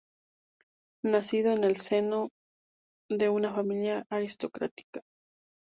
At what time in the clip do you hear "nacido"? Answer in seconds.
1.05-1.51